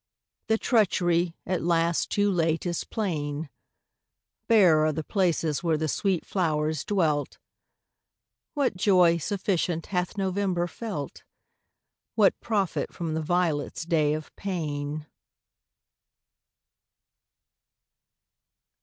[0.47, 3.51] The treachery, at last, too late, is plain;
[4.47, 7.37] Bare are the places where the sweet flowers dwelt.
[8.55, 11.21] What joy sufficient hath November felt?
[12.15, 15.05] What profit from the violet's day of pain?